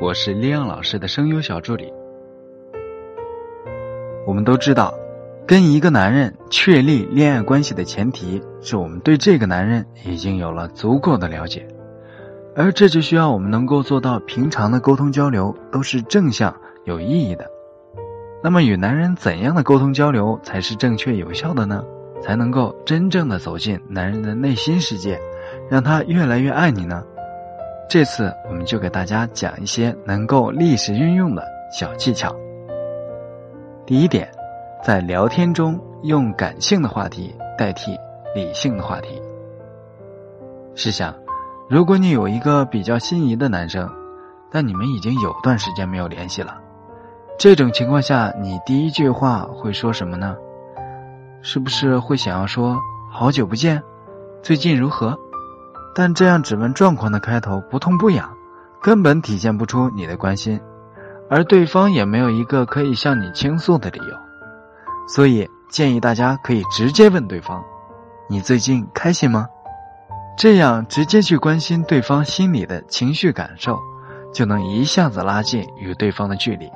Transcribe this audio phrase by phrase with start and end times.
[0.00, 1.92] 我是李阳老师的声优小助理。
[4.26, 4.94] 我们都知道，
[5.46, 11.68] 跟一个男人确立恋爱关系的前提是我们对这个男人已经有了足够的了解，
[12.56, 17.46] 而这就需要我们能够做到平常的沟通交流都是正向有意义的。
[18.42, 21.84] 那么，与男人怎样的沟通交流才是正确有效的呢？
[22.20, 25.20] 才能够真正的走进男人的内心世界，
[25.68, 27.04] 让他越来越爱你呢？
[27.92, 32.34] 这次我们就给大家讲一些能够历史运用的小技巧。
[33.84, 34.32] 第一点，
[34.82, 37.94] 在聊天中用感性的话题代替
[38.34, 39.20] 理性的话题。
[40.74, 41.14] 试想，
[41.68, 43.86] 如果你有一个比较心仪的男生，
[44.50, 46.56] 但你们已经有段时间没有联系了，
[47.38, 50.34] 这种情况下，你第一句话会说什么呢？
[51.42, 52.78] 是不是会想要说
[53.12, 53.82] “好久不见，
[54.42, 55.18] 最近如何”？
[55.94, 58.30] 但这样只问状况的开头不痛不痒，
[58.82, 60.60] 根本体现不出你的关心，
[61.28, 64.16] 而对方也没有一个可以向你倾诉的理由。
[65.06, 67.62] 所以建议大家可以直接问对方
[68.28, 69.46] ：“你最近开心吗？”
[70.38, 73.78] 这样直接去关心对方心里的情绪感受，
[74.32, 76.70] 就能一下子拉近与对方的距离，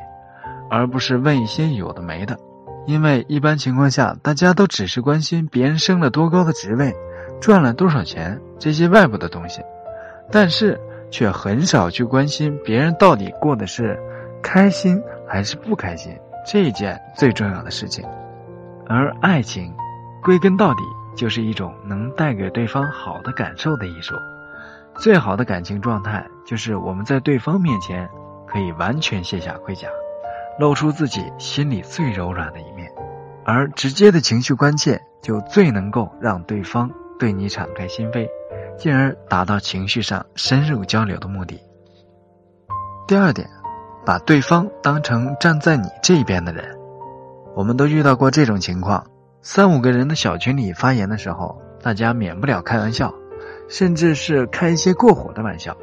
[0.70, 2.38] 而不是问一些有的没的。
[2.86, 6.94] 因为一般情况下，大家都只是关心别人升了多高的职位，
[7.40, 9.62] 赚了多少钱这些外部的东西，
[10.30, 13.98] 但是却很少去关心别人到底过的是
[14.42, 18.04] 开心还是不开心这一件最重要的事情。
[18.88, 19.74] 而爱情，
[20.22, 20.80] 归根到底
[21.16, 24.14] 就是一种能带给对方好的感受的艺术。
[24.98, 28.08] 最好的感情状态，就是我们在对方面前
[28.46, 29.88] 可以完全卸下盔甲。
[30.58, 32.90] 露出自己心里最柔软的一面，
[33.44, 38.28] 而直接的情绪关切就最能够让对方对你敞开心扉，
[38.76, 41.60] 进而达到情绪上深入交流的目的。
[43.08, 43.48] 第二点，
[44.04, 46.76] 把对方当成站在你这边的人。
[47.54, 49.06] 我们都遇到过这种情况：
[49.40, 53.14] 三五个人的小群里发言的时候，大家免不了开玩笑，
[53.68, 55.76] 甚至是开一些过火的玩笑。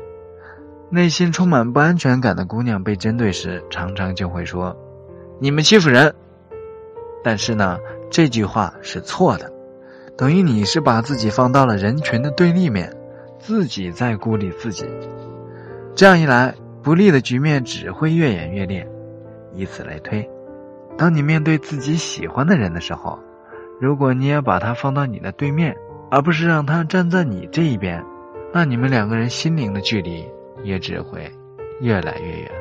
[0.90, 4.78] 内心充满不安全感的姑娘被针对时，常常就会说
[5.42, 6.14] ：“你们欺负人。”
[7.24, 7.80] 但是呢，
[8.12, 9.52] 这句话是错的，
[10.18, 12.96] 等于你是把自己放到了人群的对立面，
[13.40, 14.86] 自己在孤立自己。
[15.96, 18.88] 这样一来，不利的局面只会越演越烈。
[19.54, 20.30] 以此类推，
[20.98, 23.20] 当你面对自己喜欢的人的时候，
[23.80, 25.76] 如果你也把他放到你的对面，
[26.10, 28.04] 而不是让他站在你这一边，
[28.54, 30.26] 那你们两个人心灵的距离。
[30.64, 31.30] 也只会
[31.82, 32.52] 越来越远。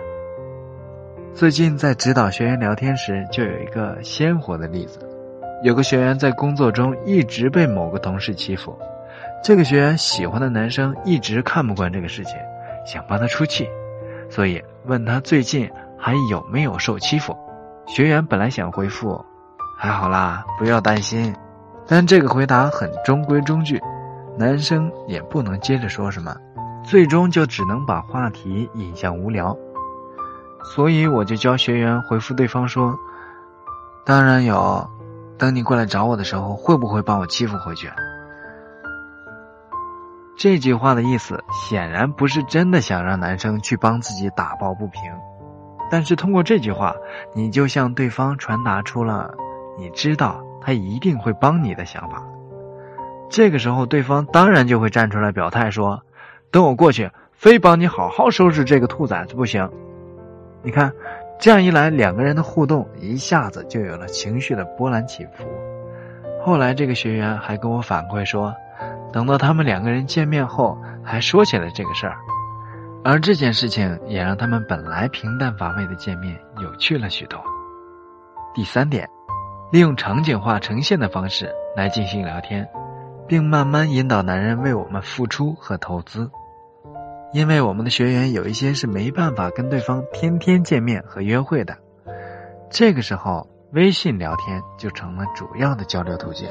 [1.32, 4.98] 最近在指导学员聊天时，就有一个鲜活的例子：
[5.62, 8.76] 有个学员在工作中一直被某个同事欺负，
[9.44, 12.34] 这个学员喜欢的男生一直看不惯这个事情，
[12.84, 13.68] 想帮他出气，
[14.28, 17.36] 所以问他最近还有没有受欺负。
[17.86, 19.24] 学员本来想回复
[19.78, 21.32] “还好啦，不要担心”，
[21.86, 23.80] 但这个回答很中规中矩，
[24.36, 26.34] 男生也不能接着说什么。
[26.84, 29.56] 最终就只能把话题引向无聊，
[30.74, 32.98] 所以我就教学员回复对方说
[34.04, 34.84] ：“当然有，
[35.42, 37.90] 等你过来找我的时候，会不会帮我欺负回去？”
[40.38, 45.02] 这句话的意思显然不是真的想让男生去帮自己打抱不平，
[45.90, 46.94] 但是通过这句话，
[47.34, 49.34] 你就向对方传达出了
[49.76, 52.22] 你知道他一定会帮你的想法。
[53.28, 56.04] 这个时候，对方当然就会站出来表态说。
[56.52, 59.68] 等我过去，非帮你好好收拾这个兔崽子不行。
[60.62, 60.92] 你看，
[61.38, 65.44] 这样一来，两个人的互动一下子就有了情绪的波澜起伏。
[66.44, 68.54] 后来，这个学员还跟我反馈说，
[69.12, 72.16] 等到他们两个人见面后，还说起了这个事儿，
[73.04, 77.40] 而这件事情也让他们本来平淡乏味的见面有趣了许多。
[78.54, 79.08] 第三点，
[79.72, 82.68] 利用场景化呈现的方式来进行聊天，
[83.26, 86.30] 并慢慢引导男人为我们付出和投资。
[87.32, 91.76] 因为我们的学员有一些是没办法跟对方天天见面和约会的，
[92.70, 96.46] 这个时候微信聊天就成了主要的交流途径。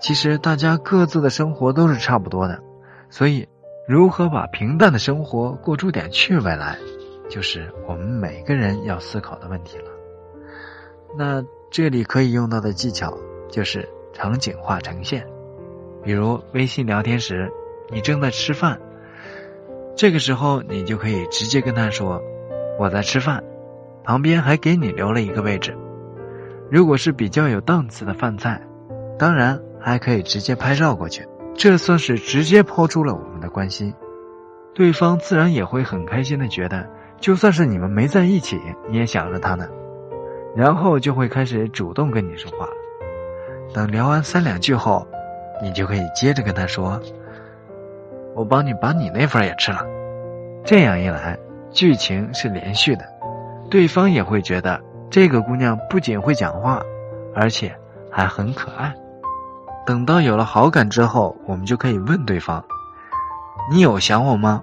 [0.00, 2.62] 其实大家各自的生活都是差不多的，
[3.08, 3.48] 所以
[3.88, 6.76] 如何把平淡的生活过出点趣味来，
[7.30, 9.84] 就是我们每个人要思考的问题了。
[11.16, 13.16] 那这里可以用到的技巧
[13.48, 15.26] 就是场景化呈现，
[16.02, 17.50] 比如微信聊天时，
[17.90, 18.78] 你正在吃饭。
[19.96, 22.20] 这个时候，你就可以直接跟他说
[22.80, 23.42] ：“我在吃饭，
[24.02, 25.76] 旁边还给你留了一个位置。
[26.70, 28.60] 如果是比较有档次的饭菜，
[29.18, 31.24] 当然还可以直接拍照过去，
[31.54, 33.94] 这算是直接抛出了我们的关心。
[34.74, 36.88] 对方自然也会很开心的觉得，
[37.20, 39.68] 就算是你们没在一起，你也想着他呢，
[40.56, 42.68] 然后就会开始主动跟你说话。
[43.72, 45.06] 等聊完三两句后，
[45.62, 47.00] 你就可以接着跟他说
[48.34, 49.82] ：“我帮你把你那份也吃了。”
[50.64, 51.38] 这样一来，
[51.70, 53.04] 剧情是连续的，
[53.70, 56.80] 对方也会觉得这个姑娘不仅会讲话，
[57.34, 57.74] 而且
[58.10, 58.94] 还很可爱。
[59.86, 62.64] 等到有了好感之后，我们就可以问对方
[63.70, 64.62] ：“你有想我吗？”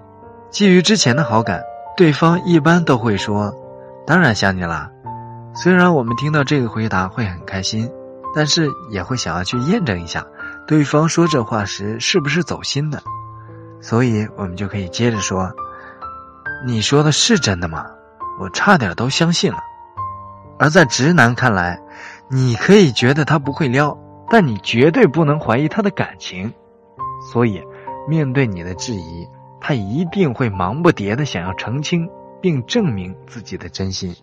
[0.50, 1.62] 基于之前的好感，
[1.96, 3.54] 对方一般都会说
[4.04, 4.90] ：“当然想你啦。”
[5.54, 7.88] 虽然我们听到这个回答会很开心，
[8.34, 10.26] 但是也会想要去验证一下
[10.66, 13.02] 对方说这话时是不是走心的，
[13.82, 15.52] 所以我们就可以接着说。
[16.64, 17.84] 你说的是真的吗？
[18.40, 19.58] 我差点都相信了。
[20.58, 21.82] 而在直男看来，
[22.28, 23.98] 你可以觉得他不会撩，
[24.30, 26.54] 但你绝对不能怀疑他的感情。
[27.32, 27.60] 所以，
[28.08, 29.28] 面对你的质疑，
[29.60, 32.08] 他一定会忙不迭的想要澄清
[32.40, 34.14] 并证明自己的真心。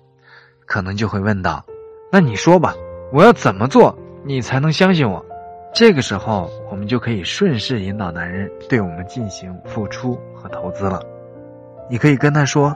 [0.65, 1.65] 可能就会问道
[2.11, 2.73] ：“那你说吧，
[3.11, 5.23] 我要怎么做，你才能相信我？”
[5.71, 11.01] 这个时候，我们就可以顺势引导男人对我们进行付出和投资了。
[11.89, 12.75] 你可以跟他说，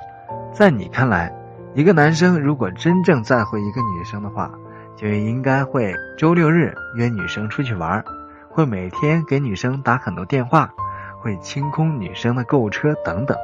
[0.53, 1.33] 在你看来，
[1.73, 4.51] 一个男生如果真正在乎一个女生的话，
[4.95, 8.03] 就应该会周六日约女生出去玩，
[8.49, 10.71] 会每天给女生打很多电话，
[11.19, 13.37] 会清空女生的购物车等等。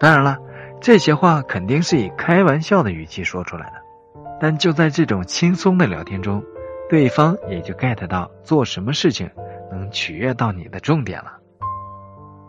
[0.00, 0.36] 当然了，
[0.80, 3.74] 这些话肯定是以开玩笑的语气说出来的，
[4.40, 6.42] 但就在这种轻松的聊天中，
[6.88, 9.30] 对方也就 get 到做什么事情
[9.70, 11.38] 能取悦到你的重点了。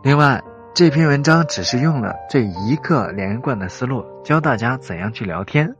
[0.03, 0.43] 另外。
[0.77, 5.73] 这篇文章只是用了这一个连贯的思路教大家怎样去聊天，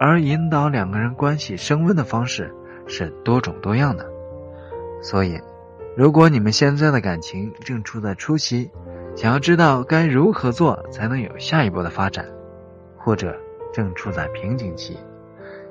[0.00, 2.50] 而引导两个人关系升温的方式
[2.86, 4.06] 是多种多样的。
[5.02, 5.38] 所以，
[5.94, 8.70] 如果你们现在的感情正处在初期，
[9.14, 12.24] 想要知道该如何做才能有下一步的发展，
[12.96, 13.38] 或者
[13.70, 14.96] 正处在瓶颈期，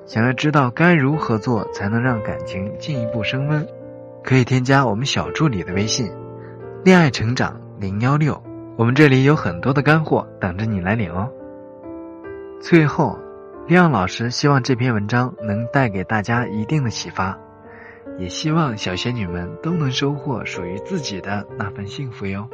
[0.06, 3.66] 想要知道该如何做才能让感情进一步升温，
[4.24, 6.12] 可以添加我们小助理的微信：
[6.84, 8.42] 恋爱成长零幺六。
[8.78, 11.30] 我们这里有很多的干货等着你来领哦。
[12.60, 13.20] 最后，
[13.68, 17.38] 亮老师希望这篇文章能带给大家一定的启发，
[18.18, 22.48] 也希望小仙女们都能收获属于自己的那份幸福哟。